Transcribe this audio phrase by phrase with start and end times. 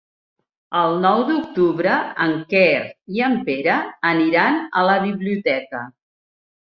[0.79, 2.81] El nou d'octubre en Quer
[3.19, 3.77] i en Pere
[4.13, 5.85] aniran a la biblioteca.